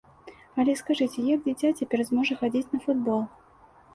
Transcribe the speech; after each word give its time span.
Але 0.61 0.73
скажыце, 0.79 1.25
як 1.25 1.43
дзіця 1.47 1.69
цяпер 1.83 1.99
зможа 2.09 2.39
хадзіць 2.41 2.65
на 2.75 2.79
футбол? 2.87 3.21